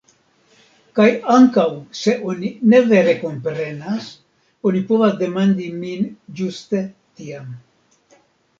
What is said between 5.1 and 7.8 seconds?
demandi min ĝuste tiam.